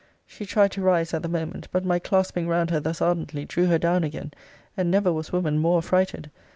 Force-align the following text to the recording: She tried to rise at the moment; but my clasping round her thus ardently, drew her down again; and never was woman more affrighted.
She 0.25 0.47
tried 0.47 0.71
to 0.71 0.81
rise 0.81 1.13
at 1.13 1.21
the 1.21 1.29
moment; 1.29 1.67
but 1.71 1.85
my 1.85 1.99
clasping 1.99 2.47
round 2.47 2.71
her 2.71 2.79
thus 2.79 3.03
ardently, 3.03 3.45
drew 3.45 3.67
her 3.67 3.77
down 3.77 4.03
again; 4.03 4.31
and 4.75 4.89
never 4.89 5.13
was 5.13 5.31
woman 5.31 5.59
more 5.59 5.77
affrighted. 5.77 6.31